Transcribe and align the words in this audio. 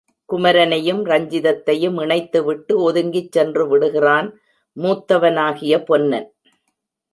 குமரனையும் 0.29 1.01
ரஞ்சிதத்தையும் 1.05 1.97
இணைத்து 2.01 2.39
விட்டு 2.43 2.73
ஒதுங்கிச் 2.81 3.31
சென்றுவிடுகிறான், 3.31 4.29
மூத்தவனாகிய 4.77 5.83
பொன்னன்! 5.83 6.29